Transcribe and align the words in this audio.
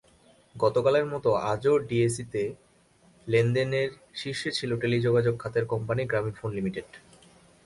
গতকালের 0.55 1.05
মতো 1.05 1.29
আজও 1.51 1.73
ডিএসইতে 1.89 2.43
লেনদেনে 3.27 3.81
শীর্ষে 4.15 4.49
ছিল 4.57 4.71
টেলিযোগাযোগ 4.81 5.35
খাতের 5.39 5.65
কোম্পানি 5.65 6.01
গ্রামীণফোন 6.05 6.49
লিমিটেড। 6.57 6.87